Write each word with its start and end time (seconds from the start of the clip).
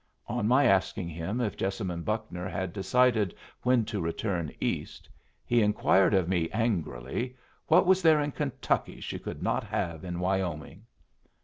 On 0.27 0.47
my 0.47 0.65
asking 0.65 1.09
him 1.09 1.39
if 1.39 1.55
Jessamine 1.55 2.01
Buckner 2.01 2.49
had 2.49 2.73
decided 2.73 3.35
when 3.61 3.85
to 3.85 4.01
return 4.01 4.51
east, 4.59 5.07
he 5.45 5.61
inquired 5.61 6.15
of 6.15 6.27
me, 6.27 6.49
angrily, 6.49 7.37
what 7.67 7.85
was 7.85 8.01
there 8.01 8.19
in 8.19 8.31
Kentucky 8.31 8.99
she 8.99 9.19
could 9.19 9.43
not 9.43 9.63
have 9.63 10.03
in 10.03 10.19
Wyoming? 10.19 10.87